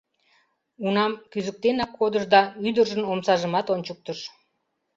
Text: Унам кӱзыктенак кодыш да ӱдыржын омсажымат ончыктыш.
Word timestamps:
Унам 0.85 1.13
кӱзыктенак 1.31 1.91
кодыш 1.99 2.23
да 2.33 2.41
ӱдыржын 2.67 3.03
омсажымат 3.11 3.67
ончыктыш. 3.73 4.19